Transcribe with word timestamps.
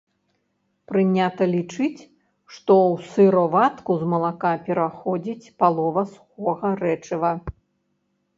Прынята 0.91 1.43
лічыць, 1.55 2.01
што 2.53 2.73
ў 2.91 2.95
сыроватку 3.11 3.91
з 4.05 4.09
малака 4.15 4.53
пераходзіць 4.71 5.51
палова 5.61 6.01
сухога 6.17 6.69
рэчыва. 6.83 7.31